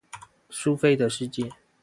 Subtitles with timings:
[0.49, 1.47] 蘇菲的世界